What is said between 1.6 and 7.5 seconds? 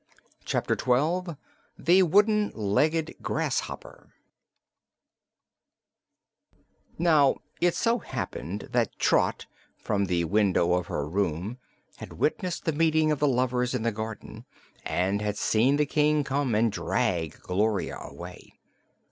The Wooden Legged Grass Hopper Now